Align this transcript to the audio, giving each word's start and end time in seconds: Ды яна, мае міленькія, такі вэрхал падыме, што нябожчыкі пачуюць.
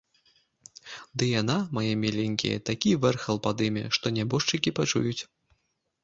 Ды 1.21 1.25
яна, 1.41 1.57
мае 1.77 1.91
міленькія, 2.03 2.61
такі 2.69 2.93
вэрхал 3.03 3.37
падыме, 3.47 3.83
што 3.99 4.05
нябожчыкі 4.17 4.73
пачуюць. 4.81 5.21